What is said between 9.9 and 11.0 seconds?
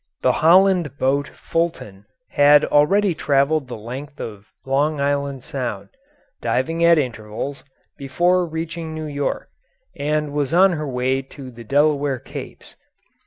and was on her